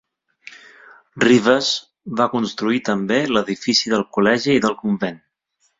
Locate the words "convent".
4.85-5.27